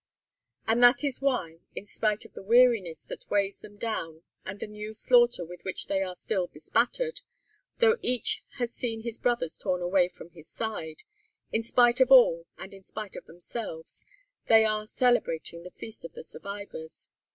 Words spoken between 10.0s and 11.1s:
from his side,